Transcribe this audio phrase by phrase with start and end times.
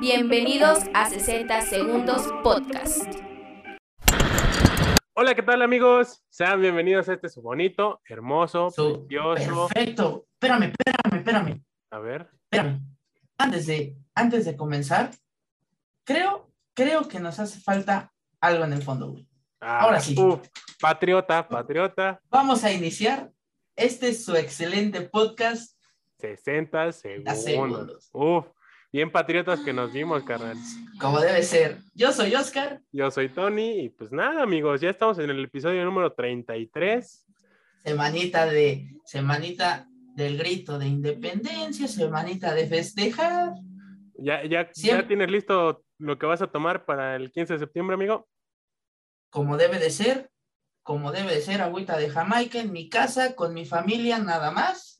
[0.00, 3.06] Bienvenidos a 60 Segundos Podcast.
[5.14, 6.24] Hola, ¿qué tal amigos?
[6.28, 9.68] Sean bienvenidos a este su bonito, hermoso, Su- precioso.
[9.68, 10.26] Perfecto.
[10.34, 12.80] Espérame, espérame, espérame, A ver, espérame.
[13.38, 15.10] Antes de, antes de comenzar,
[16.04, 19.28] creo, creo que nos hace falta algo en el fondo, güey.
[19.60, 20.14] ah, Ahora sí.
[20.18, 20.46] uf,
[20.80, 23.30] patriota, patriota, Vamos a iniciar.
[23.76, 25.76] Este es su excelente podcast.
[26.18, 27.42] 60 segundos.
[27.44, 28.10] segundos.
[28.12, 28.46] Uf,
[28.92, 30.56] bien patriotas que nos dimos, carnal.
[31.00, 31.78] Como debe ser.
[31.94, 32.80] Yo soy Oscar.
[32.92, 37.26] Yo soy Tony y pues nada, amigos, ya estamos en el episodio número 33.
[37.84, 43.52] Semanita de, semanita del grito de independencia, semanita de festejar.
[44.16, 47.58] ¿Ya, ya, ya Siempre- tienes listo lo que vas a tomar para el 15 de
[47.60, 48.28] septiembre, amigo?
[49.30, 50.30] Como debe de ser.
[50.82, 54.96] Como debe de ser, agüita de Jamaica en mi casa, con mi familia, nada más.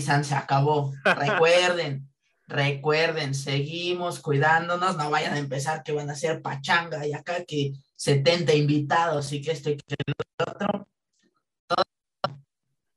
[0.00, 0.92] San se acabó.
[1.04, 2.08] Recuerden,
[2.46, 7.72] recuerden, seguimos cuidándonos, no vayan a empezar que van a ser pachanga y acá que
[7.96, 10.88] 70 invitados y que esto y que lo otro.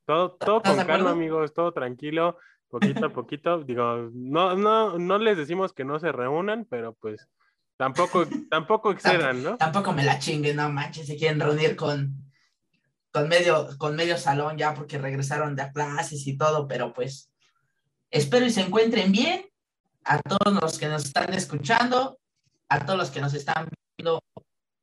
[0.04, 3.62] Todo, todo ¿Estás con calma, amigos, todo tranquilo, poquito a poquito.
[3.62, 7.28] Digo, no, no, no les decimos que no se reúnan, pero pues
[7.76, 9.56] tampoco, tampoco excedan, ¿no?
[9.58, 12.27] Tampoco me la chinguen, no manches, se quieren reunir con,
[13.12, 17.30] con, medio, con medio salón ya porque regresaron de clases y todo, pero pues
[18.10, 19.44] espero y se encuentren bien.
[20.04, 22.18] A todos los que nos están escuchando,
[22.68, 24.22] a todos los que nos están viendo,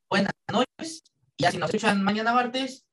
[0.08, 1.04] buenas noches.
[1.38, 2.86] Y así nos escuchan mañana martes,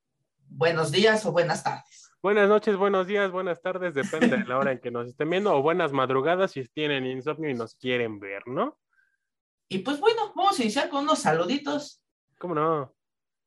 [0.48, 2.10] buenos días o buenas tardes.
[2.22, 5.54] Buenas noches, buenos días, buenas tardes, depende de la hora en que nos estén viendo,
[5.54, 8.78] o buenas madrugadas si tienen insomnio y nos quieren ver, ¿no?
[9.68, 12.00] Y pues bueno, vamos a iniciar con unos saluditos.
[12.38, 12.94] ¿Cómo no?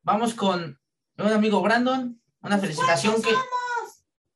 [0.04, 0.80] Vamos con
[1.18, 3.32] un amigo Brandon, una felicitación que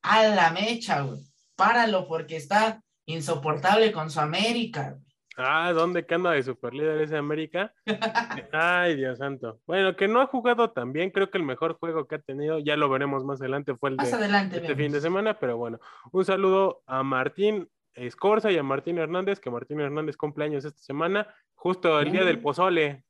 [0.02, 1.20] a la mecha, güey.
[1.56, 4.90] Páralo porque está insoportable con su América.
[4.92, 5.04] güey.
[5.36, 7.72] Ah, ¿dónde que anda de superlíder ese América?
[8.52, 9.60] Ay, Dios santo.
[9.66, 12.58] Bueno, que no ha jugado tan bien, creo que el mejor juego que ha tenido,
[12.58, 14.82] ya lo veremos más adelante, fue el Más de adelante, este vemos.
[14.84, 15.78] fin de semana, pero bueno,
[16.12, 20.80] un saludo a Martín Escorza y a Martín Hernández, que Martín Hernández cumple años esta
[20.82, 22.42] semana, justo el día del Mm.
[22.42, 23.04] pozole.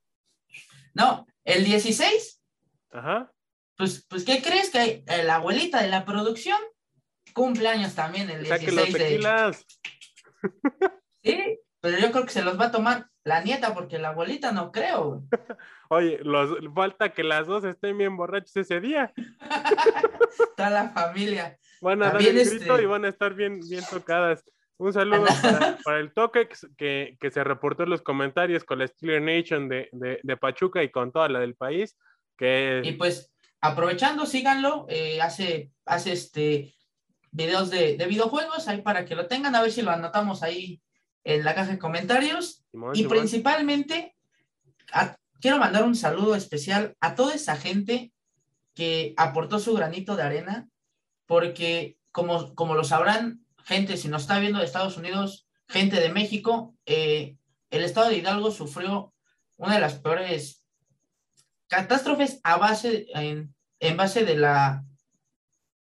[0.94, 2.42] No, el 16,
[2.92, 3.30] Ajá.
[3.80, 6.58] Pues, pues ¿qué crees que la abuelita de la producción
[7.32, 9.56] cumpleaños también el Saque los 16 de...
[11.24, 14.52] Sí, pero yo creo que se los va a tomar la nieta porque la abuelita
[14.52, 15.22] no creo.
[15.88, 19.12] Oye, los, falta que las dos estén bien borrachos ese día.
[20.56, 21.58] Toda la familia.
[21.80, 24.44] Van a dar el este- grito y van a estar bien, bien tocadas.
[24.78, 28.86] Un saludo para, para el toque que, que se reportó en los comentarios con la
[28.86, 31.98] Steeler Nation de, de, de Pachuca y con toda la del país.
[32.36, 33.30] Que Y pues,
[33.60, 34.86] aprovechando, síganlo.
[34.88, 36.74] eh, hace, hace este
[37.32, 40.80] videos de, de videojuegos ahí para que lo tengan, a ver si lo anotamos ahí
[41.24, 42.64] en la caja de comentarios.
[42.72, 43.10] Simón, Y Simón.
[43.10, 44.16] principalmente,
[44.92, 48.12] a- quiero mandar un saludo especial a toda esa gente
[48.74, 50.68] que aportó su granito de arena,
[51.26, 56.08] porque como, como lo sabrán, gente, si nos está viendo de Estados Unidos, gente de
[56.08, 57.36] México, eh,
[57.70, 59.14] el estado de Hidalgo sufrió
[59.56, 60.59] una de las peores
[61.70, 64.84] catástrofes a base, en, en base de la,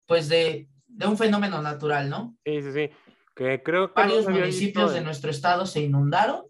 [0.05, 2.37] pues de, de un fenómeno natural, ¿no?
[2.45, 2.89] Sí, sí, sí.
[3.35, 6.45] Que creo que Varios municipios de nuestro estado se inundaron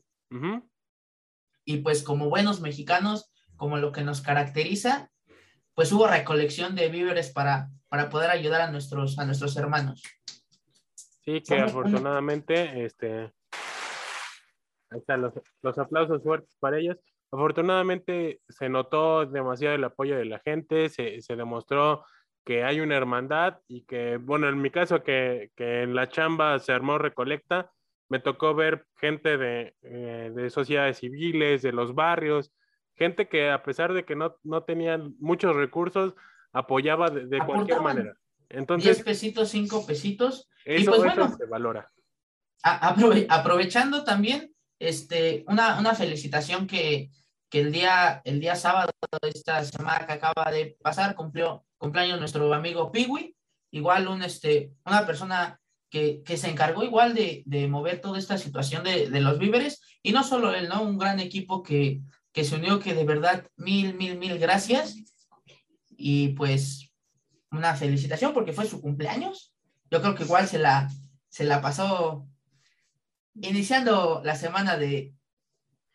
[1.64, 5.12] y pues como buenos mexicanos, como lo que nos caracteriza,
[5.74, 10.02] pues hubo recolección de víveres para, para poder ayudar a nuestros, a nuestros hermanos.
[11.24, 13.34] Sí, que afortunadamente, este,
[14.90, 16.98] ahí están los, los aplausos fuertes para ellos.
[17.32, 22.06] Afortunadamente se notó demasiado el apoyo de la gente, se, se demostró
[22.46, 26.60] que hay una hermandad y que, bueno, en mi caso que, que en la chamba
[26.60, 27.72] se armó recolecta,
[28.10, 32.54] me tocó ver gente de, eh, de sociedades civiles, de los barrios,
[32.96, 36.16] gente que a pesar de que no, no tenían muchos recursos,
[36.54, 38.14] apoyaba de, de cualquier manera.
[38.50, 40.50] Entonces, pesitos, cinco pesitos.
[40.64, 41.36] eso, pues, eso bueno.
[41.38, 41.92] se valora.
[42.64, 47.12] A- aprove- aprovechando también, este, una, una felicitación que,
[47.50, 48.92] que el, día, el día sábado
[49.22, 53.36] de esta semana que acaba de pasar cumplió cumpleaños nuestro amigo Piwi,
[53.72, 55.60] igual un, este, una persona
[55.90, 59.82] que, que se encargó igual de, de mover toda esta situación de, de los víveres,
[60.02, 60.82] y no solo él, ¿no?
[60.82, 62.02] Un gran equipo que,
[62.32, 64.96] que se unió, que de verdad, mil, mil, mil gracias,
[65.90, 66.92] y pues
[67.52, 69.54] una felicitación porque fue su cumpleaños,
[69.90, 70.90] yo creo que igual se la,
[71.30, 72.28] se la pasó
[73.42, 75.14] iniciando la semana de,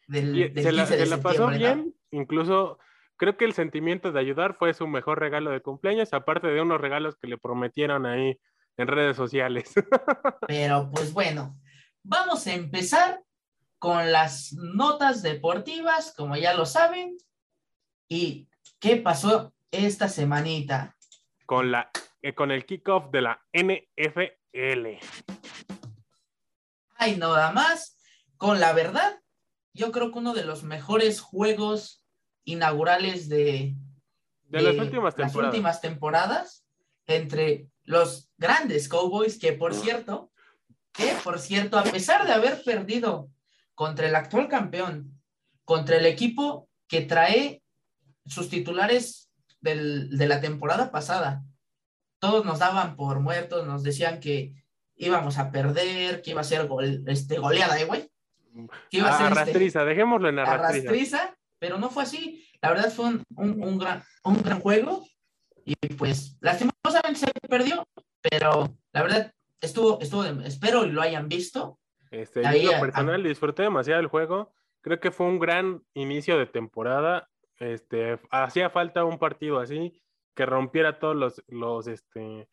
[0.06, 2.78] del, del se la, 15 de se la pasó bien, incluso
[3.16, 6.80] creo que el sentimiento de ayudar fue su mejor regalo de cumpleaños, aparte de unos
[6.80, 8.38] regalos que le prometieron ahí
[8.76, 9.72] en redes sociales.
[10.48, 11.58] Pero pues bueno,
[12.02, 13.22] vamos a empezar
[13.78, 17.16] con las notas deportivas, como ya lo saben.
[18.08, 18.48] ¿Y
[18.78, 20.96] qué pasó esta semanita?
[21.46, 21.90] Con, la,
[22.22, 24.98] eh, con el kickoff de la NFL.
[27.02, 27.96] Ay, nada más.
[28.36, 29.18] Con la verdad,
[29.72, 32.04] yo creo que uno de los mejores juegos
[32.44, 33.74] inaugurales de,
[34.44, 36.64] de, las, últimas, las últimas temporadas
[37.06, 40.30] entre los grandes Cowboys, que por cierto,
[40.92, 43.30] que por cierto, a pesar de haber perdido
[43.74, 45.20] contra el actual campeón,
[45.64, 47.64] contra el equipo que trae
[48.26, 49.28] sus titulares
[49.60, 51.42] del, de la temporada pasada,
[52.20, 54.61] todos nos daban por muertos, nos decían que
[55.06, 58.10] íbamos a perder, que iba a ser gol, este, goleada, ¿eh, güey?
[58.90, 60.88] Que iba a ser este, dejémoslo en arrastriza.
[60.88, 61.36] arrastriza.
[61.58, 62.44] Pero no fue así.
[62.60, 65.04] La verdad fue un, un, un, gran, un gran juego
[65.64, 67.86] y pues lastimosamente se perdió,
[68.20, 71.78] pero la verdad estuvo, estuvo, espero lo hayan visto.
[72.10, 74.52] Este, Ahí, yo personal disfruté demasiado el juego.
[74.82, 77.28] Creo que fue un gran inicio de temporada.
[77.58, 80.02] Este, hacía falta un partido así
[80.34, 82.48] que rompiera todos los, los este,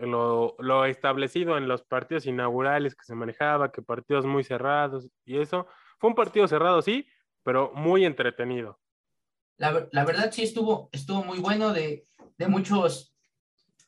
[0.00, 5.38] lo, lo, establecido en los partidos inaugurales que se manejaba, que partidos muy cerrados y
[5.38, 5.66] eso.
[5.98, 7.06] Fue un partido cerrado, sí,
[7.42, 8.80] pero muy entretenido.
[9.56, 12.06] La, la verdad sí estuvo, estuvo muy bueno de,
[12.38, 13.14] de muchos,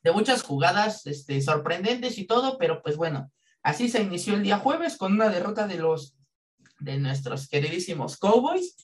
[0.03, 3.33] de muchas jugadas este, sorprendentes y todo, pero pues bueno,
[3.63, 6.17] así se inició el día jueves con una derrota de los,
[6.79, 8.77] de nuestros queridísimos Cowboys.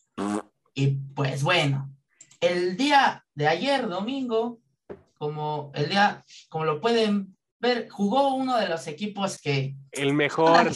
[0.75, 1.95] Y pues bueno,
[2.41, 4.62] el día de ayer, domingo,
[5.23, 9.77] como el día, como lo pueden ver, jugó uno de los equipos que...
[9.93, 10.67] El mejor,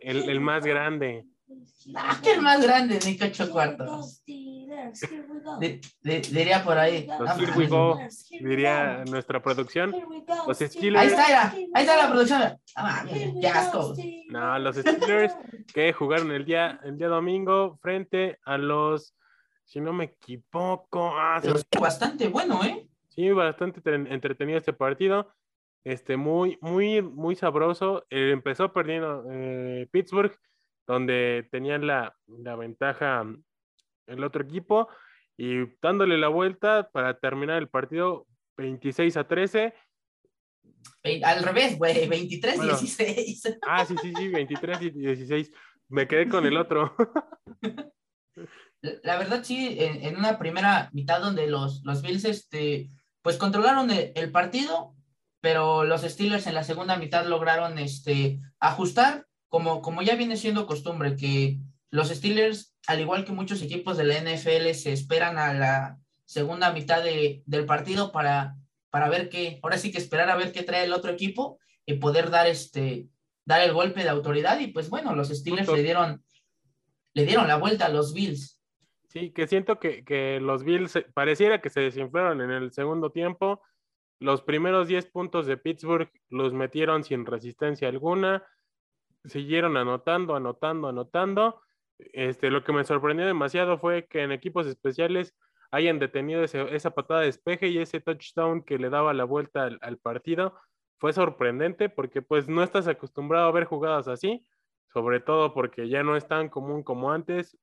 [0.00, 1.26] el, el, más grande.
[1.94, 4.22] Ah, que el más grande, ni ocho cuartos
[6.02, 7.06] diría por ahí.
[7.06, 9.94] Los diría nuestra producción.
[10.46, 11.02] Los Steelers.
[11.02, 12.42] Ahí está, ahí está la producción.
[12.76, 13.04] Ah,
[14.30, 15.34] no, los Steelers
[15.74, 19.14] que jugaron el día, el día domingo frente a los,
[19.66, 21.42] si no me equivoco, ah,
[21.78, 22.86] bastante bueno, ¿eh?
[23.20, 25.30] Sí, bastante entretenido este partido.
[25.84, 28.06] Este, muy, muy, muy sabroso.
[28.08, 30.34] Eh, empezó perdiendo eh, Pittsburgh,
[30.86, 33.26] donde tenían la, la ventaja
[34.06, 34.88] el otro equipo
[35.36, 38.26] y dándole la vuelta para terminar el partido
[38.56, 39.74] 26 a 13.
[41.22, 43.58] Al revés, güey, 23 16.
[43.68, 45.52] Ah, sí, sí, sí, 23 y 16.
[45.90, 46.96] Me quedé con el otro.
[49.02, 52.90] La verdad, sí, en, una primera mitad donde los, los Bills, este,
[53.22, 54.94] pues controlaron el, partido,
[55.40, 60.66] pero los Steelers en la segunda mitad lograron este, ajustar, como, como ya viene siendo
[60.66, 61.58] costumbre, que
[61.90, 66.72] los Steelers, al igual que muchos equipos de la NFL, se esperan a la segunda
[66.72, 68.56] mitad de, del partido para,
[68.90, 71.94] para ver qué, ahora sí que esperar a ver qué trae el otro equipo y
[71.94, 73.08] poder dar este,
[73.44, 74.58] dar el golpe de autoridad.
[74.60, 76.24] Y pues bueno, los Steelers le dieron,
[77.14, 78.59] le dieron la vuelta a los Bills.
[79.10, 83.60] Sí, que siento que, que los Bills pareciera que se desinflaron en el segundo tiempo.
[84.20, 88.46] Los primeros 10 puntos de Pittsburgh los metieron sin resistencia alguna.
[89.24, 91.60] Siguieron anotando, anotando, anotando
[92.12, 95.34] este, lo que me sorprendió demasiado fue que en equipos especiales
[95.70, 99.98] hayan detenido esa patada de despeje y ese touchdown que le daba la vuelta al,
[99.98, 100.54] partido.
[100.98, 104.44] Fue sorprendente porque pues no estás acostumbrado a ver jugadas así,
[104.92, 107.56] sobre todo porque ya no es tan común como antes.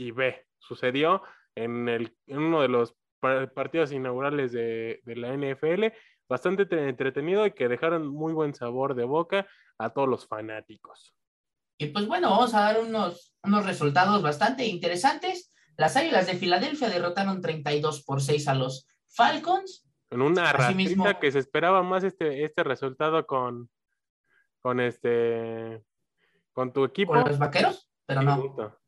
[0.00, 1.22] Y ve, sucedió
[1.54, 5.94] en, el, en uno de los partidos inaugurales de, de la NFL,
[6.26, 11.14] bastante entretenido y que dejaron muy buen sabor de boca a todos los fanáticos.
[11.76, 15.52] Y pues bueno, vamos a dar unos, unos resultados bastante interesantes.
[15.76, 19.86] Las Águilas de Filadelfia derrotaron 32 por 6 a los Falcons.
[20.08, 23.68] En una rastrita que se esperaba más este, este resultado con,
[24.62, 25.84] con este
[26.54, 27.12] con tu equipo.
[27.12, 28.79] Con los vaqueros, pero no.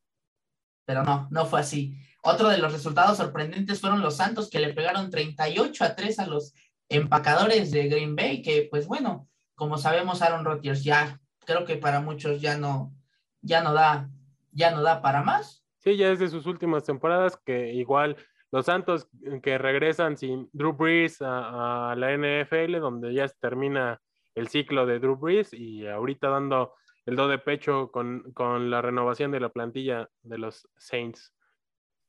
[0.85, 1.97] Pero no, no fue así.
[2.23, 6.27] Otro de los resultados sorprendentes fueron los Santos que le pegaron 38 a 3 a
[6.27, 6.55] los
[6.89, 12.01] empacadores de Green Bay, que pues bueno, como sabemos, Aaron Rodgers ya creo que para
[12.01, 12.93] muchos ya no,
[13.41, 14.09] ya no da,
[14.53, 15.65] ya no da para más.
[15.79, 18.17] Sí, ya es de sus últimas temporadas que igual
[18.53, 19.09] los Santos
[19.43, 24.01] que regresan sin Drew Brees a, la NFL, donde ya termina
[24.35, 26.75] el ciclo de Drew Brees y ahorita dando
[27.07, 31.33] el do de pecho con, con la renovación de la plantilla de los Saints.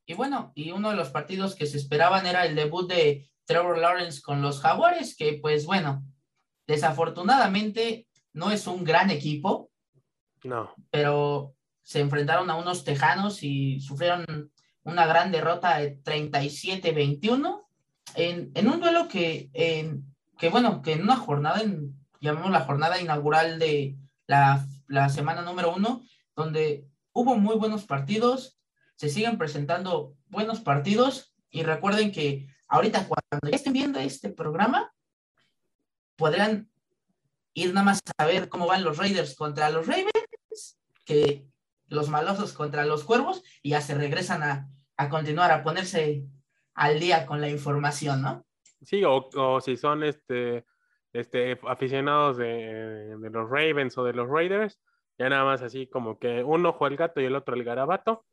[0.05, 3.77] Y bueno, y uno de los partidos que se esperaban era el debut de Trevor
[3.77, 6.03] Lawrence con los Jaguares, que pues bueno,
[6.67, 9.69] desafortunadamente no es un gran equipo.
[10.43, 10.73] No.
[10.89, 14.51] Pero se enfrentaron a unos tejanos y sufrieron
[14.83, 17.65] una gran derrota de 37-21
[18.15, 19.49] en, en, un duelo que,
[20.37, 23.95] que, bueno, que en una jornada, en, llamamos la jornada inaugural de
[24.27, 26.03] la la semana número uno,
[26.35, 28.59] donde hubo muy buenos partidos,
[28.95, 34.93] se siguen presentando buenos partidos y recuerden que ahorita cuando ya estén viendo este programa,
[36.15, 36.69] podrán
[37.53, 41.45] ir nada más a ver cómo van los Raiders contra los Ravens, que
[41.87, 46.25] los malosos contra los cuervos, y ya se regresan a, a continuar, a ponerse
[46.73, 48.45] al día con la información, ¿no?
[48.81, 50.65] Sí, o, o si son este,
[51.13, 54.79] este, aficionados de, de, los Ravens o de los Raiders,
[55.17, 58.25] ya nada más así como que uno juega el gato y el otro el garabato.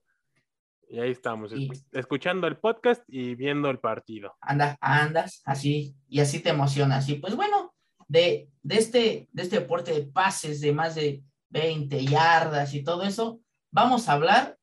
[0.89, 1.71] Y ahí estamos, Sí.
[1.93, 4.35] escuchando el podcast y viendo el partido.
[4.41, 7.09] Anda, andas así y así te emocionas.
[7.09, 7.73] Y pues bueno,
[8.09, 13.05] de, de, este, de este deporte de pases de más de 20 yardas y todo
[13.05, 14.57] eso, vamos a hablar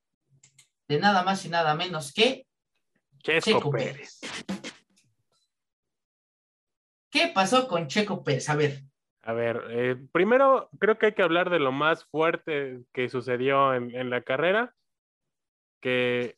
[0.90, 2.46] de nada más y nada menos que
[3.20, 4.20] Chesco Checo Pérez.
[4.20, 4.57] Pérez.
[7.18, 8.48] ¿Qué pasó con Checo Pérez?
[8.48, 8.84] A ver,
[9.24, 13.74] A ver, eh, primero creo que hay que hablar de lo más fuerte que sucedió
[13.74, 14.76] en, en la carrera,
[15.82, 16.38] que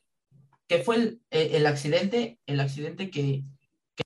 [0.69, 2.39] ¿qué fue el, el- el accidente?
[2.45, 3.43] El accidente que,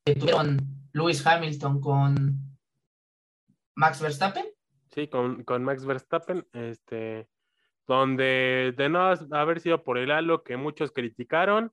[0.05, 0.57] que tuvieron
[0.93, 2.57] Lewis Hamilton con
[3.75, 4.47] Max Verstappen.
[4.95, 7.27] sí, con, con Max Verstappen, este,
[7.85, 11.71] donde de no haber sido por el halo que muchos criticaron,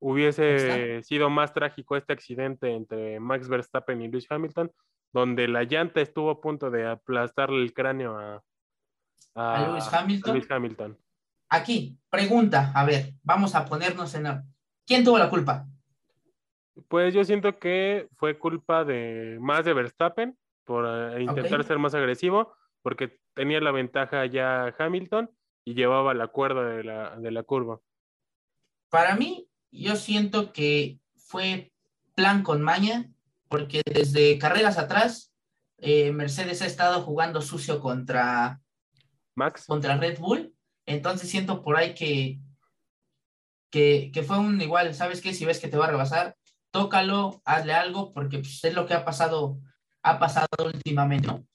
[0.00, 4.72] hubiese sido más trágico este accidente entre Max Verstappen y Lewis Hamilton,
[5.12, 8.42] donde la llanta estuvo a punto de aplastarle el cráneo a,
[9.34, 10.30] A Lewis Hamilton.
[10.30, 10.98] a Lewis Hamilton.
[11.50, 14.26] Aquí, pregunta, a ver, vamos a ponernos en...
[14.26, 14.40] el-
[14.86, 15.66] ¿Quién tuvo la culpa?
[16.88, 21.94] Pues yo siento que fue culpa de más de Verstappen por eh, intentar ser más
[21.94, 25.28] agresivo, porque tenía la ventaja ya Hamilton
[25.64, 27.80] y llevaba la cuerda de la, de la curva.
[28.88, 31.72] Para mí, yo siento que fue
[32.14, 33.10] plan con maña,
[33.48, 35.32] porque desde carreras atrás,
[35.78, 38.60] eh, Mercedes ha estado jugando sucio contra,
[39.34, 40.54] Max, contra Red Bull,
[40.86, 42.38] entonces siento por ahí que,
[43.70, 45.32] que, que fue un igual, ¿sabes qué?
[45.32, 46.36] Si ves que te va a rebasar,
[46.70, 49.58] tócalo, hazle algo, porque pues, es lo que ha pasado,
[50.02, 51.46] ha pasado últimamente, ¿no?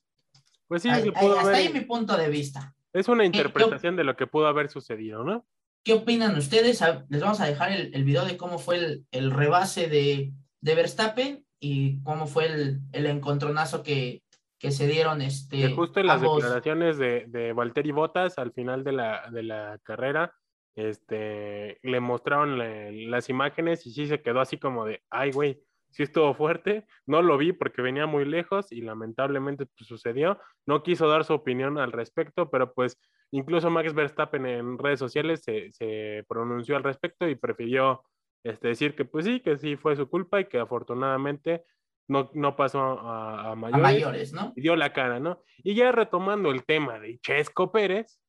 [0.67, 2.74] pues sí, hasta haber- ahí mi punto de vista.
[2.93, 5.45] es una yo- interpretación de lo que pudo haber sucedido, ¿no?
[5.85, 6.81] ¿Qué opinan ustedes?
[7.09, 10.75] Les vamos a dejar el, el video de cómo fue el, el rebase de, de
[10.75, 14.23] Verstappen y cómo fue el, el encontronazo que,
[14.59, 16.37] que se dieron este, Que justo en las ambos.
[16.41, 20.33] declaraciones de, de Valtteri Bottas al final de la, de la carrera,
[20.75, 25.59] este, le mostraron la- las imágenes y sí se quedó así como de, ay, güey,
[25.95, 30.83] sí estuvo fuerte, no lo vi porque venía muy lejos y lamentablemente pues, sucedió, no
[30.83, 32.99] quiso dar su opinión al respecto, pero pues
[33.31, 38.03] incluso Max Verstappen en redes sociales se, se pronunció al respecto y prefirió
[38.43, 41.63] este, decir que pues sí, que sí fue su culpa y que afortunadamente
[42.09, 44.51] no, no pasó a, a a mayores mayores, ¿no?
[44.55, 45.41] y dio la cara, ¿no?
[45.63, 48.19] Y ya retomando el tema de Chesco Pérez,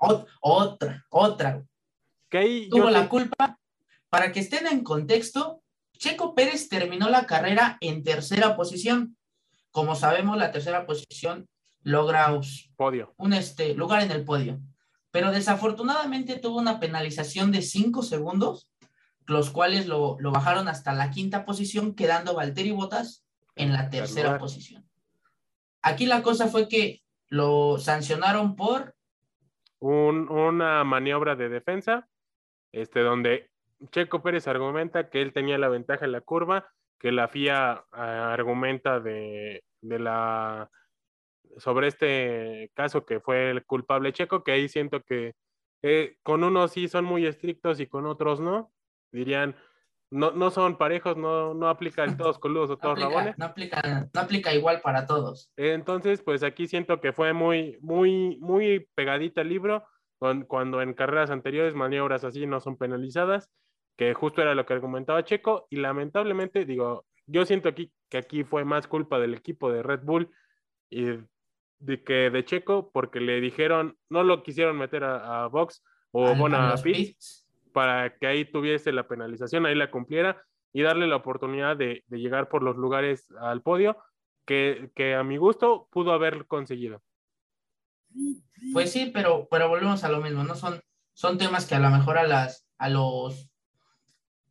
[0.00, 1.64] Ot- otra, otra.
[2.30, 3.58] que ahí Tuvo yo la culpa.
[4.10, 5.62] Para que estén en contexto,
[5.98, 9.16] Checo Pérez terminó la carrera en tercera posición.
[9.70, 11.48] Como sabemos, la tercera posición
[11.82, 12.28] logra
[12.76, 13.14] podio.
[13.16, 14.60] un este, lugar en el podio.
[15.10, 18.70] Pero desafortunadamente tuvo una penalización de 5 segundos,
[19.26, 23.24] los cuales lo, lo bajaron hasta la quinta posición, quedando Valtteri Bottas
[23.56, 24.88] en la tercera posición.
[25.82, 28.94] Aquí la cosa fue que lo sancionaron por,
[29.80, 32.08] Un- una maniobra de defensa,
[32.72, 33.47] este, donde
[33.90, 36.68] Checo Pérez argumenta que él tenía la ventaja en la curva,
[36.98, 40.70] que la FIA ah, argumenta de, de la
[41.56, 45.34] sobre este caso que fue el culpable Checo, que ahí siento que
[45.82, 48.72] eh, con unos sí son muy estrictos y con otros no.
[49.12, 49.56] Dirían,
[50.10, 53.38] no, no son parejos, no, no aplican todos coludos o no todos aplica, rabones.
[53.38, 55.50] no, aplica, no aplica igual para todos.
[55.56, 59.84] Entonces, pues aquí siento que fue muy, muy, muy pegadita el libro,
[60.18, 63.50] con- cuando en carreras anteriores maniobras así no son penalizadas,
[63.98, 68.44] que justo era lo que argumentaba Checo, y lamentablemente, digo, yo siento aquí que aquí
[68.44, 70.30] fue más culpa del equipo de Red Bull
[70.88, 71.04] y
[71.80, 76.28] de que de Checo, porque le dijeron, no lo quisieron meter a, a box o
[76.28, 77.48] Al- bueno, a a los pits, pits.
[77.72, 82.18] para que ahí tuviese la penalización, ahí la cumpliera y darle la oportunidad de, de
[82.18, 83.98] llegar por los lugares al podio
[84.46, 87.02] que, que a mi gusto pudo haber conseguido.
[88.72, 90.54] Pues sí, pero, pero volvemos a lo mismo, ¿no?
[90.54, 90.80] Son,
[91.12, 93.47] son temas que a lo mejor a las, a los,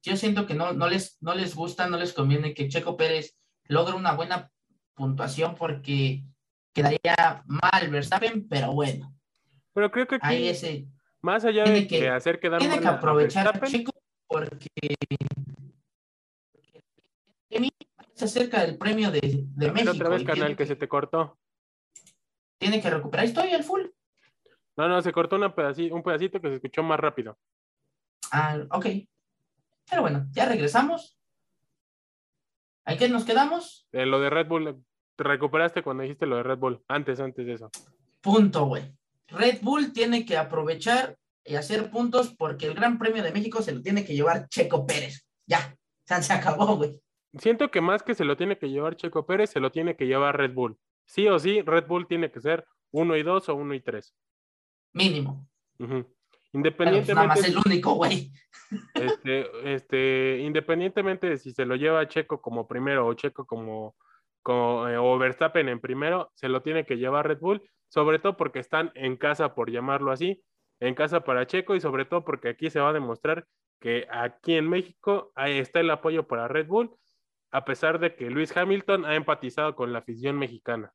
[0.02, 3.36] yo siento que no, no les, no les gusta, no les conviene que Checo Pérez
[3.66, 4.52] logre una buena
[4.94, 6.24] puntuación porque
[6.74, 9.14] quedaría mal Verstappen, pero bueno,
[9.74, 10.88] Pero creo que aquí, ahí ese,
[11.22, 13.92] más allá de que- que hacer quedar tiene mal que aprovechar a Checo
[14.28, 14.68] porque
[18.14, 19.92] se acerca del premio de, de México.
[19.92, 21.38] otra vez, canal, que se te cortó.
[22.58, 23.26] tiene que recuperar.
[23.26, 23.84] Estoy al full.
[24.76, 27.38] No, no, se cortó una pedaci- un pedacito que se escuchó más rápido.
[28.32, 28.86] Ah, ok.
[29.90, 31.18] Pero bueno, ya regresamos.
[32.86, 33.88] ¿A qué nos quedamos?
[33.92, 34.84] Eh, lo de Red Bull,
[35.16, 36.84] te recuperaste cuando dijiste lo de Red Bull.
[36.88, 37.70] Antes, antes de eso.
[38.22, 38.94] Punto, güey.
[39.28, 43.74] Red Bull tiene que aprovechar y hacer puntos porque el Gran Premio de México se
[43.74, 45.28] lo tiene que llevar Checo Pérez.
[45.46, 45.76] Ya,
[46.06, 47.02] ya se acabó, güey.
[47.38, 50.08] Siento que más que se lo tiene que llevar Checo Pérez, se lo tiene que
[50.08, 50.78] llevar Red Bull.
[51.06, 54.14] Sí o sí, Red Bull tiene que ser uno y dos o uno y tres.
[54.94, 55.48] Mínimo.
[55.80, 56.06] Ujú.
[56.62, 58.32] Pues nada Independientemente, más el único, güey.
[58.96, 63.96] este, este, independientemente de si se lo lleva Checo como primero o Checo como,
[64.42, 68.38] como eh, o Verstappen en primero, se lo tiene que llevar Red Bull, sobre todo
[68.38, 70.44] porque están en casa, por llamarlo así,
[70.80, 73.46] en casa para Checo y sobre todo porque aquí se va a demostrar
[73.80, 76.96] que aquí en México ahí está el apoyo para Red Bull,
[77.52, 80.92] a pesar de que Luis Hamilton ha empatizado con la afición mexicana.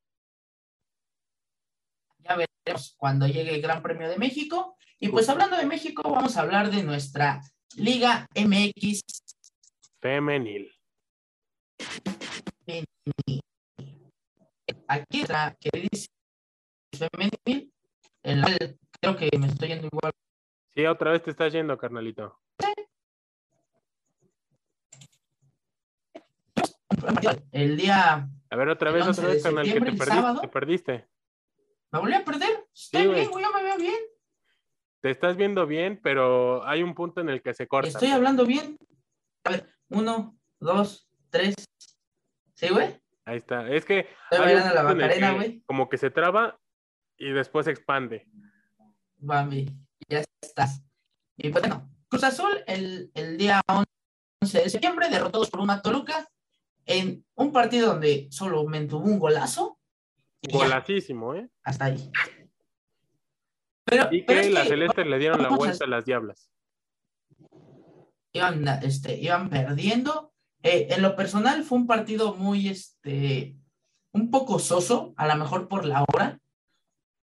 [2.19, 4.77] Ya veremos cuando llegue el Gran Premio de México.
[5.03, 7.41] Y pues hablando de México, vamos a hablar de nuestra
[7.75, 9.01] Liga MX
[10.01, 10.73] Femenil.
[14.87, 16.07] aquí nuestra queridísima
[16.93, 17.73] femenil,
[18.23, 20.13] en la cual creo que me estoy yendo igual.
[20.73, 22.39] Sí, otra vez te estás yendo, carnalito.
[27.51, 31.09] El día, A ver, otra vez, 11 otra vez, carnal, que te perdiste, te perdiste.
[31.91, 32.69] ¿me volví a perder?
[32.73, 34.12] Está Sí, bien, güey, yo me veo bien.
[35.03, 37.89] Te estás viendo bien, pero hay un punto en el que se corta.
[37.89, 38.77] Estoy hablando bien.
[39.43, 41.57] A ver, uno, dos, tres.
[42.55, 43.03] ¿Sí, güey?
[43.25, 43.69] Ahí está.
[43.69, 45.63] Es que Estoy hay un la en el que güey.
[45.67, 46.57] como que se traba
[47.19, 48.29] y después se expande.
[49.17, 49.69] Bambi,
[50.09, 50.85] ya estás.
[51.37, 53.61] Y pues, bueno, Cruz Azul el, el día
[54.41, 56.29] 11 de septiembre, derrotados por una Toluca
[56.87, 59.81] en un partido donde solo me tuvo un golazo.
[60.49, 61.49] Golacísimo, ¿eh?
[61.65, 62.09] hasta ahí.
[63.85, 66.51] Pero, Y pero que las que celestes le dieron la a- vuelta a las diablas.
[68.33, 70.33] iban, este, iban perdiendo.
[70.63, 73.57] Eh, en lo personal fue un partido muy, este,
[74.13, 76.39] un poco soso, a lo mejor por la hora,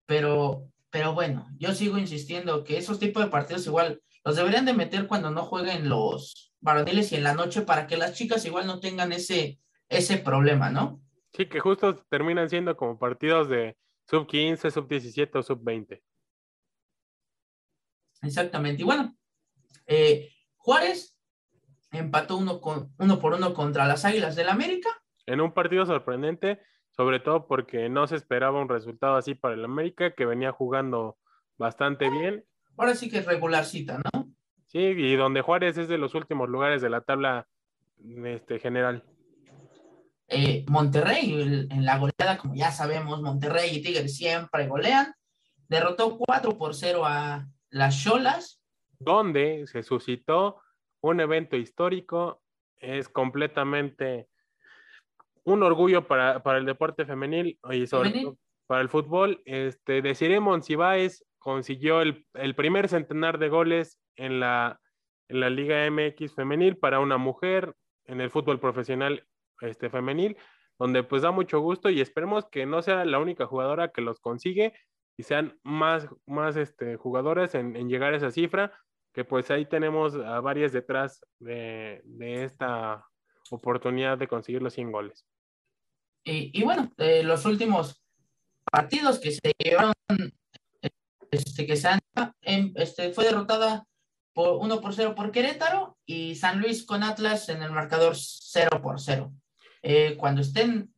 [0.06, 4.74] pero, pero bueno, yo sigo insistiendo que esos tipos de partidos igual los deberían de
[4.74, 8.68] meter cuando no jueguen los varoniles y en la noche para que las chicas igual
[8.68, 11.02] no tengan ese, ese problema, ¿no?
[11.34, 13.78] Sí, que justo terminan siendo como partidos de
[14.10, 16.04] sub 15, sub 17 o sub 20.
[18.22, 18.82] Exactamente.
[18.82, 19.16] Y bueno,
[19.88, 21.18] eh, Juárez
[21.92, 24.90] empató uno, con, uno por uno contra las Águilas del América.
[25.26, 29.64] En un partido sorprendente, sobre todo porque no se esperaba un resultado así para el
[29.66, 31.18] América, que venía jugando
[31.58, 32.46] bastante bien.
[32.78, 34.30] Ahora sí que es regularcita, ¿no?
[34.68, 37.48] Sí, y donde Juárez es de los últimos lugares de la tabla
[38.26, 39.04] este, general.
[40.28, 45.12] Eh, Monterrey, el- en la goleada, como ya sabemos, Monterrey y Tigres siempre golean.
[45.68, 48.62] Derrotó 4 por 0 a las Cholas.
[49.00, 50.62] donde se suscitó
[51.02, 52.42] un evento histórico.
[52.78, 54.28] Es completamente
[55.44, 58.26] un orgullo para, para el deporte femenil y sobre Femenil.
[58.26, 58.38] todo
[58.70, 59.42] para el fútbol.
[59.46, 64.80] Este, Desiree Monsiváis consiguió el, el primer centenar de goles en la,
[65.28, 67.74] en la Liga MX femenil para una mujer
[68.06, 69.26] en el fútbol profesional
[69.62, 70.38] este, femenil,
[70.78, 74.20] donde pues da mucho gusto y esperemos que no sea la única jugadora que los
[74.20, 74.74] consigue
[75.20, 78.72] y sean más, más este, jugadoras en, en llegar a esa cifra,
[79.14, 83.06] que pues ahí tenemos a varias detrás de, de esta
[83.50, 85.28] oportunidad de conseguir los 100 goles.
[86.24, 88.02] Y, y bueno, eh, los últimos
[88.72, 89.92] partidos que se llevaron,
[91.32, 92.00] este, que se han,
[92.40, 93.84] em, este, fue derrotada
[94.34, 98.80] por 1 por 0 por Querétaro y San Luis con Atlas en el marcador 0
[98.82, 99.34] por 0.
[99.82, 100.96] Eh, cuando estén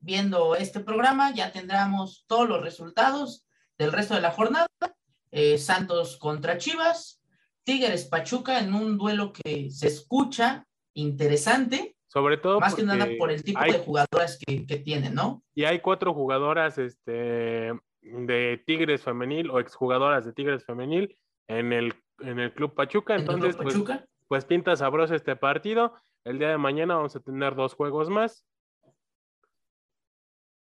[0.00, 3.46] viendo este programa ya tendremos todos los resultados
[3.82, 4.66] del resto de la jornada.
[5.30, 7.20] Eh, Santos contra Chivas,
[7.64, 13.30] Tigres Pachuca en un duelo que se escucha interesante, Sobre todo más que nada por
[13.30, 15.42] el tipo hay- de jugadoras que, que tienen, ¿no?
[15.54, 21.16] Y hay cuatro jugadoras este, de Tigres femenil o exjugadoras de Tigres femenil
[21.48, 23.14] en el, en el Club Pachuca.
[23.14, 24.06] En el Entonces, Club pues, Pachuca.
[24.28, 25.94] pues pinta sabroso este partido.
[26.24, 28.44] El día de mañana vamos a tener dos juegos más.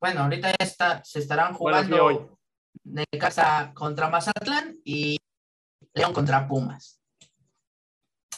[0.00, 2.38] Bueno, ahorita ya está, se estarán jugando.
[2.88, 5.18] De casa contra Mazatlán y
[5.92, 7.00] León contra Pumas.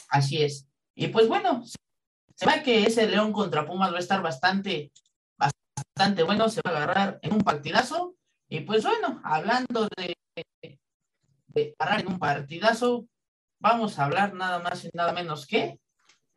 [0.09, 0.67] Así es.
[0.95, 4.91] Y pues bueno, se- ve que ese León contra Pumas va a estar bastante,
[5.37, 8.15] bastante bueno, se va a agarrar en un partidazo.
[8.49, 10.15] Y pues bueno, hablando de,
[11.47, 13.07] de agarrar en un partidazo,
[13.61, 15.79] vamos a hablar nada más y nada menos que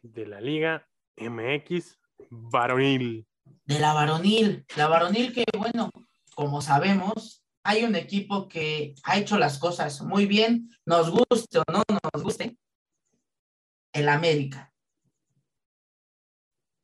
[0.03, 1.99] de la Liga MX
[2.29, 3.27] varonil.
[3.65, 4.67] de la varonil.
[4.77, 5.91] La varonil que, bueno,
[6.35, 11.65] como sabemos, hay un equipo que ha hecho las cosas muy bien, nos guste o
[11.71, 12.57] no nos guste,
[13.93, 14.73] el América.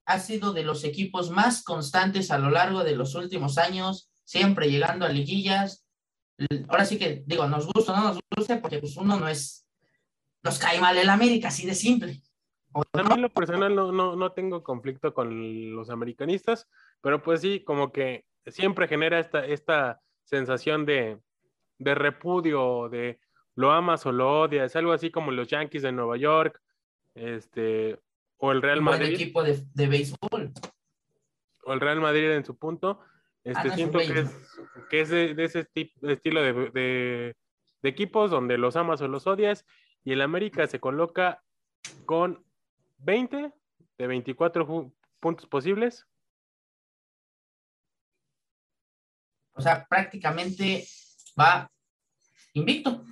[0.06, 4.70] Ha sido de los equipos más constantes a lo largo de los últimos años, siempre
[4.70, 5.86] llegando a liguillas.
[6.68, 9.66] Ahora sí que digo, nos gusta o no nos guste, porque pues uno no es,
[10.42, 12.22] nos cae mal el América, así de simple.
[12.92, 16.68] A mí lo personal no, no, no tengo conflicto con los americanistas,
[17.00, 21.18] pero pues sí, como que siempre genera esta, esta sensación de,
[21.78, 23.18] de repudio, de
[23.54, 26.60] lo amas o lo odias, algo así como los Yankees de Nueva York,
[27.14, 27.98] este,
[28.36, 29.08] o el Real Madrid.
[29.08, 30.52] Un equipo de, de, béisbol.
[31.64, 33.00] O el Real Madrid en su punto.
[33.42, 34.54] Este, ah, siento que es,
[34.90, 35.66] que es de, de ese
[36.02, 37.36] estilo de, de,
[37.82, 39.64] de, equipos donde los amas o los odias.
[40.04, 41.42] Y el América se coloca
[42.04, 42.44] con
[42.98, 43.50] 20
[43.96, 46.06] de 24 puntos posibles.
[49.58, 50.86] O sea, prácticamente
[51.38, 51.68] va
[52.54, 53.04] invicto.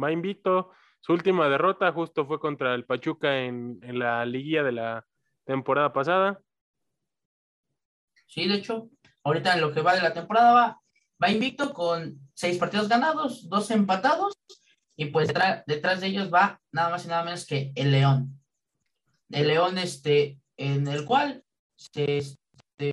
[0.00, 0.70] Va invicto.
[1.00, 5.06] Su última derrota justo fue contra el Pachuca en, en la liguilla de la
[5.44, 6.40] temporada pasada.
[8.28, 8.88] Sí, de hecho,
[9.24, 10.80] ahorita en lo que va de la temporada va,
[11.20, 14.38] va invicto con seis partidos ganados, dos empatados,
[14.94, 18.40] y pues detrás, detrás de ellos va nada más y nada menos que el León.
[19.28, 21.42] El León, este, en el cual
[21.74, 22.92] se este,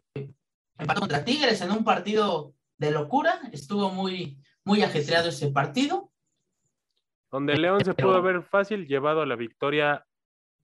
[0.79, 3.39] empató contra Tigres en un partido de locura.
[3.51, 6.11] Estuvo muy, muy ajetreado ese partido.
[7.31, 10.05] Donde el León se pudo haber fácil llevado a la victoria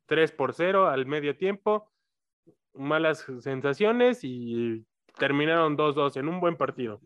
[0.06, 1.92] 3 por 0 al medio tiempo.
[2.74, 4.86] Malas sensaciones y
[5.18, 7.02] terminaron 2-2 en un buen partido.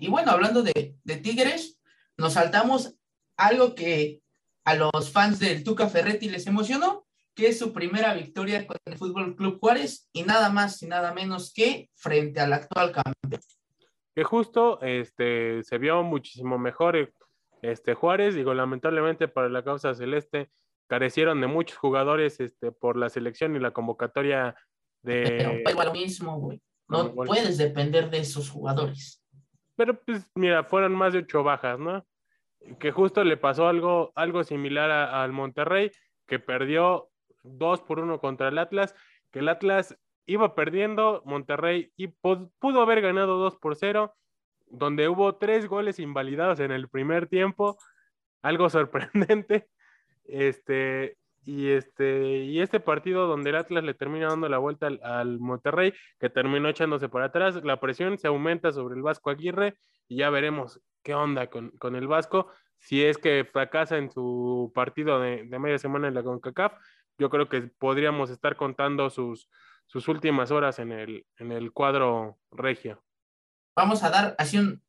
[0.00, 1.78] Y bueno, hablando de, de Tigres,
[2.16, 2.96] nos saltamos
[3.36, 4.22] algo que
[4.64, 8.96] a los fans del Tuca Ferretti les emocionó, que es su primera victoria con el
[8.96, 13.40] Fútbol Club Juárez y nada más y nada menos que frente al actual campeón.
[14.14, 17.12] Que justo este, se vio muchísimo mejor
[17.62, 20.50] este, Juárez, digo, lamentablemente para la causa celeste
[20.88, 24.54] carecieron de muchos jugadores este, por la selección y la convocatoria
[25.02, 25.60] de...
[25.64, 26.60] Pero lo mismo, güey.
[26.88, 29.24] No puedes depender de esos jugadores.
[29.76, 32.04] Pero pues mira, fueron más de ocho bajas, ¿no?
[32.78, 35.90] Que justo le pasó algo, algo similar al Monterrey,
[36.26, 37.08] que perdió
[37.42, 38.94] dos por uno contra el Atlas,
[39.30, 44.14] que el Atlas iba perdiendo, Monterrey y pudo haber ganado dos por cero,
[44.66, 47.76] donde hubo tres goles invalidados en el primer tiempo,
[48.42, 49.68] algo sorprendente.
[50.24, 55.40] Este, y este, y este partido donde el Atlas le termina dando la vuelta al,
[55.40, 59.74] Monterrey, que terminó echándose por atrás, la presión se aumenta sobre el Vasco Aguirre
[60.08, 64.70] y ya veremos qué onda con, con el Vasco, si es que fracasa en su
[64.74, 66.74] partido de, de media semana en la CONCACAF,
[67.18, 69.48] yo creo que podríamos estar contando sus,
[69.86, 73.02] sus últimas horas en el, en el cuadro regio.
[73.76, 74.82] Vamos a dar así un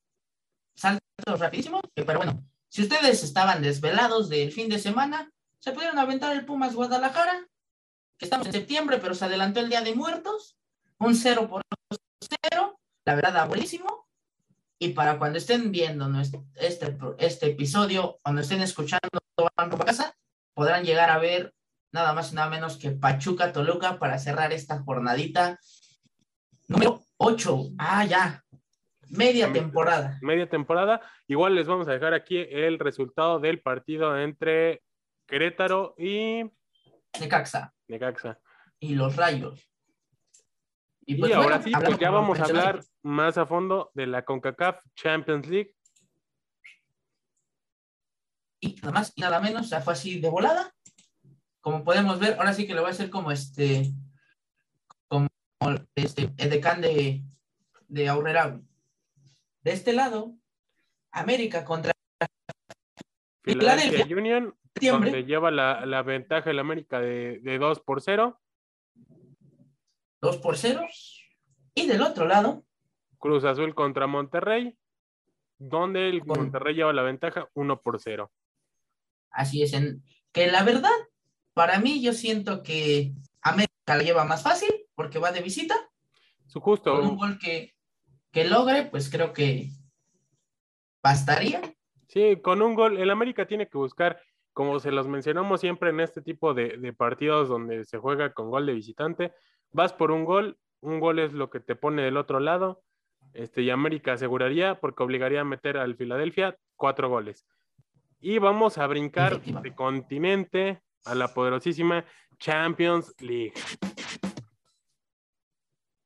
[0.76, 1.02] salto
[1.38, 6.46] rapidísimo, pero bueno, si ustedes estaban desvelados del fin de semana, se pudieron aventar el
[6.46, 7.48] Pumas Guadalajara,
[8.18, 10.58] que estamos en septiembre, pero se adelantó el Día de Muertos,
[10.98, 11.62] un 0 por
[12.52, 14.08] 0, la verdad, abuelísimo.
[14.80, 16.44] Y para cuando estén viendo este,
[17.20, 19.20] este episodio, cuando estén escuchando
[19.56, 20.18] Banco Casa,
[20.54, 21.54] podrán llegar a ver
[21.94, 25.60] nada más y nada menos que Pachuca Toluca para cerrar esta jornadita
[26.68, 27.76] número 8.
[27.78, 28.44] Ah, ya.
[29.10, 30.18] Media temporada.
[30.22, 31.02] Media temporada.
[31.28, 34.82] Igual les vamos a dejar aquí el resultado del partido entre
[35.28, 36.52] Querétaro y
[37.20, 37.74] Necaxa.
[37.88, 38.40] Necaxa.
[38.80, 39.70] Y los Rayos.
[41.06, 44.84] Y, pues ahora sí, pues ya vamos a hablar más a fondo de la CONCACAF
[44.96, 45.76] Champions League.
[48.62, 50.74] Y nada más y nada menos, sea, fue así de volada
[51.64, 53.94] como podemos ver, ahora sí que lo voy a hacer como este,
[55.08, 55.30] como
[55.96, 57.24] este, el decán de,
[57.88, 58.60] de Aurrera.
[59.62, 60.36] De este lado,
[61.10, 61.94] América contra
[63.44, 68.42] Philadelphia Union, donde lleva la, la ventaja el América de, de 2 por 0.
[70.22, 70.86] 2 por 0.
[71.76, 72.66] Y del otro lado,
[73.20, 74.78] Cruz Azul contra Monterrey,
[75.58, 78.30] donde el Monterrey lleva la ventaja 1 por 0.
[79.30, 80.92] Así es, en, que la verdad,
[81.54, 85.76] para mí, yo siento que América la lleva más fácil porque va de visita.
[86.48, 86.96] Su justo.
[86.96, 87.74] Con un gol que,
[88.32, 89.70] que logre, pues creo que
[91.02, 91.62] bastaría.
[92.08, 94.20] Sí, con un gol, el América tiene que buscar,
[94.54, 98.52] como se los mencionamos siempre en este tipo de, de, partidos donde se juega con
[98.52, 99.34] gol de visitante,
[99.72, 102.84] vas por un gol, un gol es lo que te pone del otro lado,
[103.34, 107.46] este, y América aseguraría porque obligaría a meter al Filadelfia cuatro goles.
[108.20, 112.06] Y vamos a brincar de continente a la poderosísima
[112.38, 113.54] Champions League.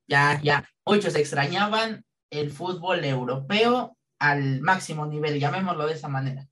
[0.08, 6.48] Ya, ya, muchos extrañaban el fútbol europeo al máximo nivel, llamémoslo de esa manera.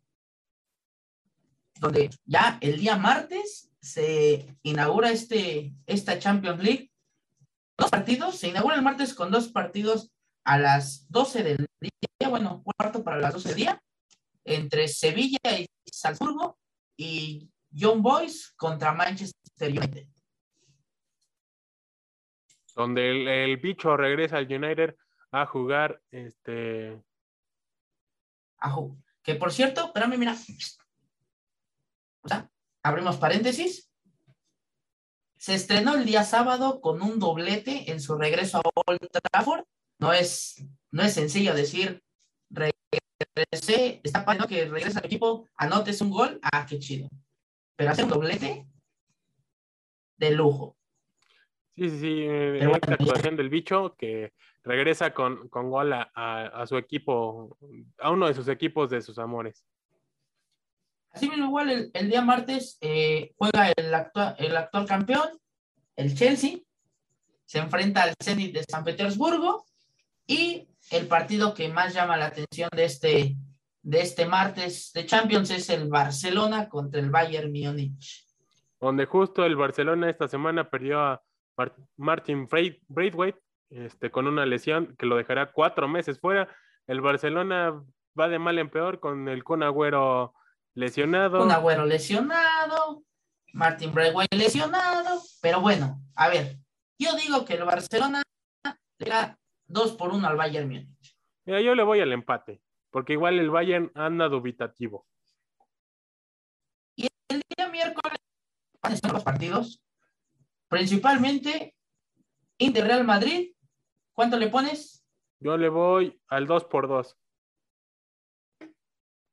[1.79, 6.91] Donde ya el día martes se inaugura este, esta Champions League.
[7.77, 10.12] Dos partidos, se inaugura el martes con dos partidos
[10.45, 13.84] a las 12 del día, bueno, cuarto para las 12 del día,
[14.45, 16.58] entre Sevilla y Salzburgo
[16.97, 20.07] y John Boys contra Manchester United.
[22.75, 24.95] Donde el, bicho regresa al United
[25.31, 27.01] a jugar este.
[29.23, 30.35] que por cierto, espérame, mira.
[32.21, 32.49] O sea,
[32.83, 33.89] abrimos paréntesis.
[35.38, 38.99] Se estrenó el día sábado con un doblete en su regreso a Old
[39.31, 39.63] Trafford.
[39.99, 42.03] No es, no es sencillo decir
[43.35, 47.09] regresé, está pasando que regresa al equipo, anotes un gol, ah, qué chido.
[47.75, 48.67] Pero hace un doblete
[50.17, 50.77] de lujo.
[51.75, 54.33] Sí, sí, sí, eh, la actuación del bicho que
[54.63, 57.57] regresa con, con gol a, su equipo,
[57.99, 59.65] a uno de sus equipos de sus amores.
[61.11, 65.29] Así mismo, igual el, día martes eh, juega el actual, el actual campeón,
[65.95, 66.59] el Chelsea,
[67.45, 69.65] se enfrenta al Zenit de San Petersburgo
[70.27, 73.35] y el partido que más llama la atención de este,
[73.85, 78.25] de este martes de Champions es el Barcelona contra el Bayern Múnich.
[78.81, 81.21] Donde justo el Barcelona esta semana perdió a
[81.95, 82.47] Martin
[82.87, 86.49] Braithwaite este, con una lesión que lo dejará cuatro meses fuera.
[86.87, 87.79] El Barcelona
[88.19, 90.33] va de mal en peor con el Kun Agüero
[90.73, 91.37] lesionado.
[91.37, 93.03] Kun Agüero lesionado,
[93.53, 96.57] Martin Braithwaite lesionado, pero bueno, a ver,
[96.97, 98.23] yo digo que el Barcelona
[98.97, 101.15] le da dos por uno al Bayern Múnich.
[101.45, 102.61] Mira, yo le voy al empate,
[102.95, 105.05] porque igual el Bayern anda dubitativo.
[106.95, 108.17] Y el día miércoles
[108.81, 109.84] van a estar los partidos,
[110.69, 111.75] principalmente
[112.58, 113.53] Inter Real Madrid.
[114.13, 115.05] ¿Cuánto le pones?
[115.41, 117.17] Yo le voy al 2 por 2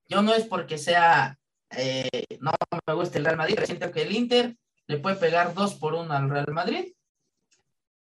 [0.09, 1.39] Yo no es porque sea,
[1.71, 2.51] eh, no
[2.85, 4.57] me gusta el Real Madrid, siento que el Inter
[4.89, 6.93] le puede pegar 2 por 1 al Real Madrid.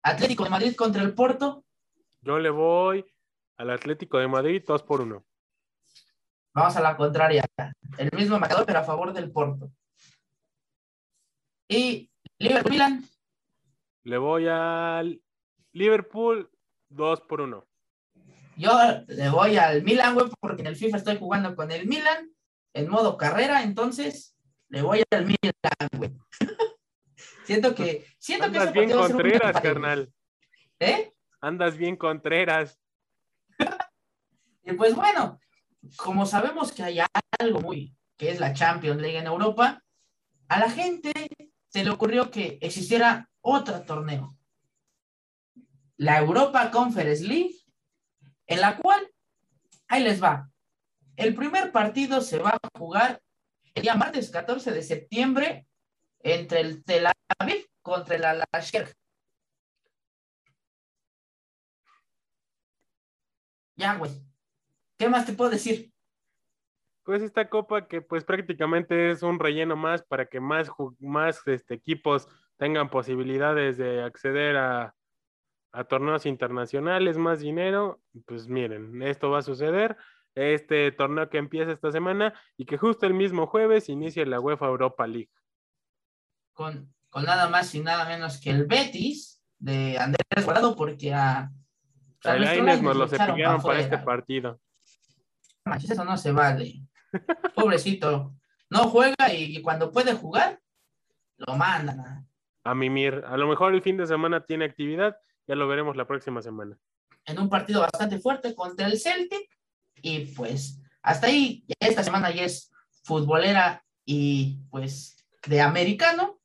[0.04, 1.65] Atlético de Madrid contra el Porto.
[2.22, 3.04] Yo le voy
[3.58, 5.26] al Atlético de Madrid 2 por 1.
[6.60, 7.45] Vamos a la contraria.
[7.98, 9.72] El mismo marcador, pero a favor del Porto.
[11.69, 13.06] Y Liverpool Milan.
[14.04, 15.22] Le voy al
[15.72, 16.52] Liverpool
[16.89, 17.65] 2 por 1.
[18.58, 22.30] Yo le voy al Milan, güey, porque en el FIFA estoy jugando con el Milan
[22.74, 24.36] en modo carrera, entonces
[24.67, 26.12] le voy al Milan, güey.
[27.45, 30.13] siento que siento Andas que bien Contreras, carnal.
[30.78, 31.13] ¿Eh?
[31.39, 32.78] Andas bien Contreras.
[34.65, 35.39] y pues bueno,
[35.96, 37.00] como sabemos que hay
[37.39, 39.84] algo muy, que es la Champions League en Europa,
[40.48, 41.12] a la gente
[41.68, 44.38] se le ocurrió que existiera otro torneo,
[45.98, 47.56] la Europa Conference League,
[48.48, 49.08] en la cual,
[49.88, 50.50] ahí les va,
[51.15, 53.22] el primer partido se va a jugar
[53.76, 55.68] el día martes 14 de septiembre
[56.22, 57.08] entre el Tel
[57.39, 58.44] Aviv contra el al
[63.76, 64.29] Ya, güey.
[64.99, 65.93] ¿Qué más te puedo decir?
[67.03, 71.73] Pues esta copa que pues prácticamente es un relleno más para que más, más este,
[71.73, 74.93] equipos tengan posibilidades de acceder a,
[75.71, 79.95] a torneos internacionales, más dinero, pues miren, esto va a suceder.
[80.35, 84.67] Este torneo que empieza esta semana y que justo el mismo jueves inicia la UEFA
[84.67, 85.31] Europa League.
[86.53, 91.51] Con, con nada más y nada menos que el Betis de Andrés Guardado, porque a
[92.25, 94.59] a Laines nos lo cepillaron para este partido.
[95.77, 96.82] Eso no se vale.
[97.55, 98.36] Pobrecito.
[98.69, 100.60] No juega y, cuando puede jugar,
[101.38, 102.27] lo mandan.
[102.63, 102.75] A...
[102.75, 103.23] mimir.
[103.25, 106.77] A lo mejor el fin de semana tiene actividad, ya lo veremos la próxima semana.
[107.25, 109.49] En un partido bastante fuerte contra el Celtic.
[110.01, 112.71] Y pues, hasta ahí, esta semana ya es
[113.03, 116.39] futbolera y pues de americano.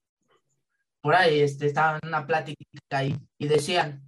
[1.01, 4.03] Por ahí este, estaba en una plática ahí y decían,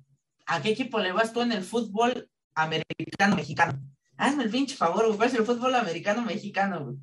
[0.47, 3.79] ¿a qué equipo le vas tú en el fútbol americano mexicano?
[4.19, 5.17] Hazme el pinche favor, güey.
[5.17, 6.97] ¿Cuál es el fútbol americano mexicano, güey?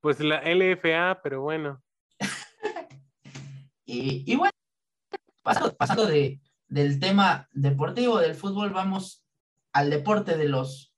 [0.00, 1.82] Pues la LFA, pero bueno.
[3.84, 4.52] y, bueno,
[5.42, 9.24] pasando, de, del tema deportivo del fútbol, vamos
[9.72, 10.94] al deporte de los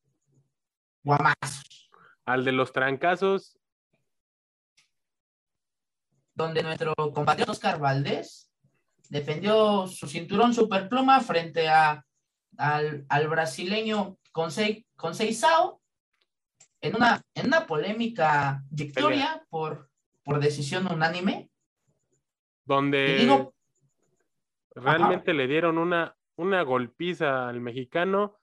[1.03, 1.91] guamazos.
[2.25, 3.59] Al de los trancazos.
[6.35, 8.51] Donde nuestro compatriota Oscar Valdés
[9.11, 12.05] defendió su cinturón superpluma frente a,
[12.59, 15.81] al, al brasileño Conceizao
[16.81, 19.91] en una, en una polémica victoria por,
[20.25, 21.51] por decisión unánime.
[22.65, 23.51] Donde
[24.75, 28.39] realmente le dieron una una golpiza al mexicano,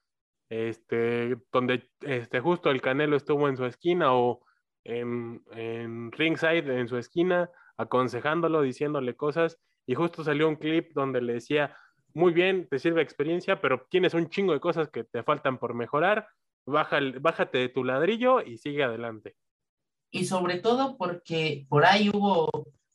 [0.50, 4.44] este, donde este, justo el Canelo estuvo en su esquina o
[4.84, 11.22] en, en ringside, en su esquina, aconsejándolo, diciéndole cosas, y justo salió un clip donde
[11.22, 11.76] le decía,
[12.14, 15.74] muy bien, te sirve experiencia, pero tienes un chingo de cosas que te faltan por
[15.74, 16.28] mejorar,
[16.66, 19.36] Baja, bájate de tu ladrillo y sigue adelante.
[20.12, 22.50] Y sobre todo porque por ahí hubo,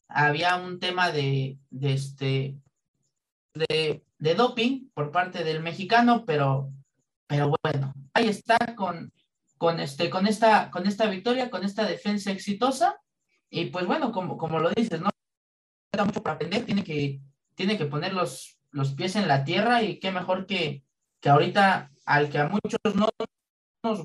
[0.09, 2.57] había un tema de, de este,
[3.55, 6.71] de, de doping por parte del mexicano, pero,
[7.27, 9.13] pero bueno, ahí está con,
[9.59, 13.01] con, este, con, esta, con esta victoria, con esta defensa exitosa.
[13.51, 15.11] Y pues bueno, como, como lo dices, no
[16.05, 17.21] mucho para aprender, tiene que,
[17.55, 20.85] tiene que poner los, los pies en la tierra y qué mejor que,
[21.21, 23.09] que ahorita al que a muchos no
[23.83, 24.05] nos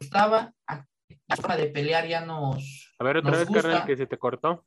[0.00, 2.92] gustaba, la forma de pelear ya nos.
[2.98, 3.62] A ver, otra nos vez, gusta.
[3.62, 4.66] carnal, que se te cortó.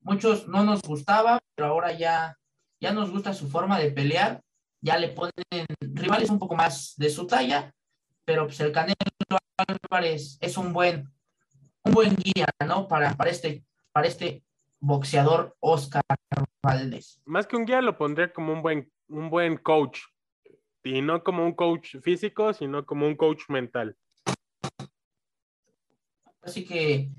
[0.00, 2.38] Muchos no nos gustaba, pero ahora ya,
[2.80, 4.40] ya nos gusta su forma de pelear.
[4.80, 7.74] Ya le ponen rivales un poco más de su talla,
[8.24, 8.94] pero pues el Canelo
[9.58, 11.12] Álvarez es un buen,
[11.82, 12.88] un buen guía, ¿no?
[12.88, 14.42] Para, para, este, para este
[14.80, 16.02] boxeador Oscar
[16.62, 17.20] Valdés.
[17.24, 20.00] Más que un guía, lo pondría como un buen, un buen coach.
[20.84, 23.96] Y no como un coach físico, sino como un coach mental.
[26.40, 27.10] Así que,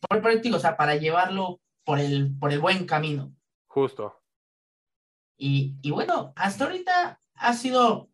[0.00, 3.34] por el práctico, o sea, para llevarlo por el, por el buen camino.
[3.66, 4.22] Justo.
[5.36, 8.08] Y, y bueno, hasta ahorita ha sido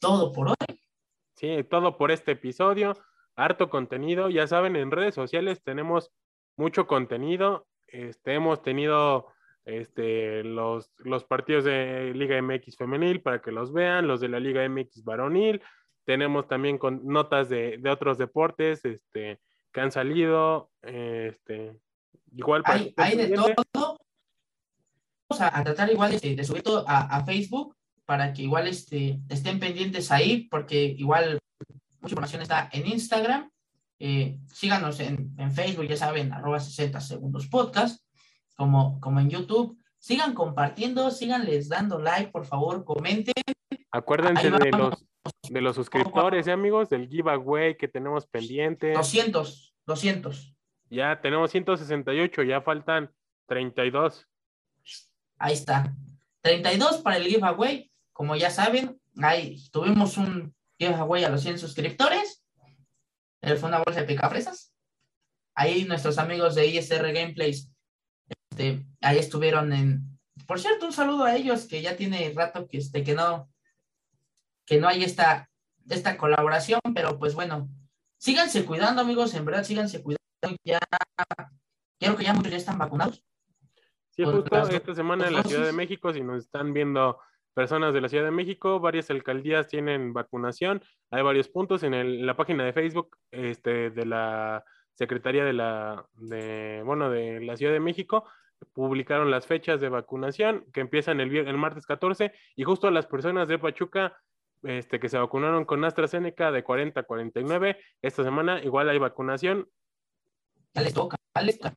[0.00, 0.80] todo por hoy.
[1.36, 2.94] Sí, todo por este episodio.
[3.36, 4.28] Harto contenido.
[4.30, 6.10] Ya saben, en redes sociales tenemos
[6.56, 7.68] mucho contenido.
[7.88, 9.28] Este, hemos tenido
[9.64, 14.40] este, los, los partidos de Liga MX femenil para que los vean, los de la
[14.40, 15.62] Liga MX varonil.
[16.04, 19.40] Tenemos también con notas de, de otros deportes este,
[19.72, 20.70] que han salido.
[20.82, 21.76] Este,
[22.32, 23.28] igual para hay, hay de
[23.72, 23.98] todo.
[25.28, 28.66] Vamos a, a tratar igual de, de, subir todo a, a, Facebook para que igual
[28.66, 31.38] este, estén pendientes ahí, porque igual
[32.00, 33.50] mucha información está en Instagram.
[34.00, 38.04] Eh, síganos en, en, Facebook, ya saben, arroba 60 segundos podcast,
[38.56, 39.76] como, como en YouTube.
[39.98, 43.34] Sigan compartiendo, síganles dando like, por favor, comenten.
[43.90, 45.04] Acuérdense de los,
[45.50, 48.92] de los suscriptores, ¿eh, amigos, del giveaway que tenemos pendiente.
[48.92, 50.54] 200, 200.
[50.90, 53.10] Ya tenemos 168, ya faltan
[53.46, 54.26] 32.
[55.38, 55.94] Ahí está.
[56.42, 57.90] 32 para el giveaway.
[58.12, 62.37] Como ya saben, ahí tuvimos un giveaway a los 100 suscriptores.
[63.42, 64.74] Fue una bolsa de picafresas.
[65.54, 67.72] Ahí nuestros amigos de ISR Gameplays,
[68.28, 70.18] este, ahí estuvieron en...
[70.46, 73.50] Por cierto, un saludo a ellos que ya tiene rato que, este, que no
[74.68, 75.48] que no hay esta,
[75.88, 77.70] esta colaboración, pero pues bueno,
[78.18, 80.18] síganse cuidando, amigos, en verdad, síganse cuidando.
[80.62, 80.78] Ya,
[81.98, 83.24] creo que ya muchos ya están vacunados.
[84.10, 87.18] Sí, justo esta semana en la Ciudad de México, si nos están viendo
[87.58, 90.80] personas de la Ciudad de México, varias alcaldías tienen vacunación.
[91.10, 95.54] Hay varios puntos en, el, en la página de Facebook este, de la Secretaría de
[95.54, 98.28] la, de, bueno, de la Ciudad de México.
[98.74, 103.48] Publicaron las fechas de vacunación que empiezan el, el martes 14 y justo las personas
[103.48, 104.16] de Pachuca
[104.62, 107.76] este, que se vacunaron con AstraZeneca de 40 a 49.
[108.00, 109.68] Esta semana igual hay vacunación.
[110.74, 111.74] Ya les toca, ya les toca.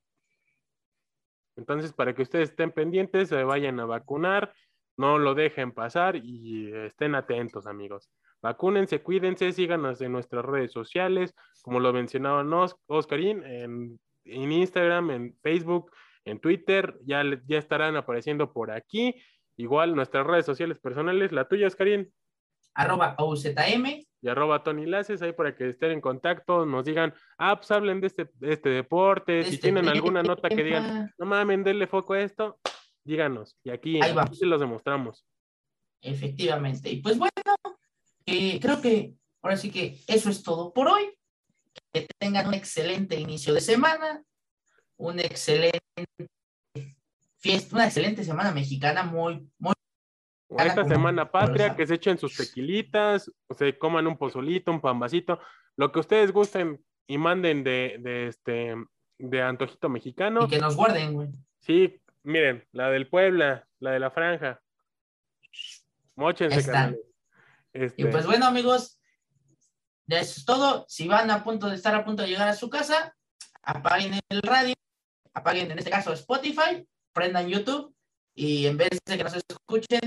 [1.56, 4.54] Entonces, para que ustedes estén pendientes, se vayan a vacunar,
[5.02, 8.08] no lo dejen pasar y estén atentos, amigos.
[8.40, 11.34] Vacúnense, cuídense, síganos en nuestras redes sociales,
[11.64, 12.46] como lo mencionaba
[12.86, 15.92] Oscarín, en, en Instagram, en Facebook,
[16.24, 19.16] en Twitter, ya, ya estarán apareciendo por aquí.
[19.58, 22.12] Igual nuestras redes sociales personales, la tuya, Oscarín
[22.74, 24.06] arroba OZM.
[24.24, 28.02] Y arroba Tony Laces, ahí para que estén en contacto, nos digan, ah, pues hablen
[28.02, 31.88] de este, de este deporte, este si tienen alguna nota que digan, no mames, denle
[31.88, 32.60] foco a esto,
[33.12, 33.58] díganos.
[33.63, 35.26] Y aquí, ahí aquí se los demostramos.
[36.02, 36.89] Efectivamente.
[36.89, 37.32] Y pues bueno,
[38.26, 41.13] eh, creo que ahora sí que eso es todo por hoy.
[41.93, 44.24] Que tengan un excelente inicio de semana,
[44.97, 45.80] un excelente
[47.38, 49.74] fiesta, una excelente semana mexicana, muy, muy
[50.59, 55.39] esta semana patria, que se echen sus tequilitas, o se coman un pozolito, un pambacito,
[55.78, 58.76] lo que ustedes gusten y manden de, de este
[59.18, 60.45] de antojito mexicano.
[60.45, 61.30] Y que nos guarden, güey.
[61.59, 64.61] Sí, miren, la del Puebla, la de la franja.
[66.15, 66.99] Mochense, canales.
[67.74, 68.01] Este...
[68.01, 68.99] Y pues bueno, amigos,
[70.07, 70.86] eso es todo.
[70.88, 73.15] Si van a punto de estar a punto de llegar a su casa,
[73.63, 74.76] apaguen el radio,
[75.34, 77.95] apaguen en este caso Spotify, prendan YouTube
[78.34, 80.01] y en vez de que nos escuchen,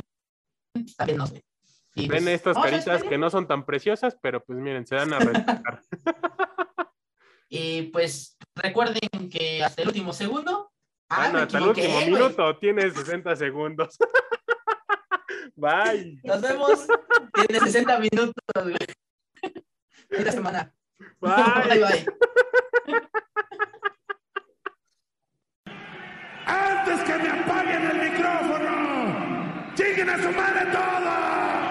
[0.97, 1.45] también no sé.
[1.97, 5.13] Y Ven pues, estas caritas que no son tan preciosas, pero pues miren, se dan
[5.13, 5.81] a respetar.
[7.49, 10.73] y pues recuerden que hasta el último segundo.
[11.17, 13.97] Ah, bueno, hasta el último minuto tiene 60 segundos.
[15.55, 16.21] Bye.
[16.25, 16.87] Nos vemos.
[17.35, 18.77] Tiene 60 minutos, güey.
[20.11, 20.75] Esta semana.
[21.21, 21.33] Bye.
[21.69, 22.07] Bye, bye.
[26.47, 29.73] ¡Antes que me apaguen el micrófono!
[29.77, 31.64] ¡Lleguen a su madre todos!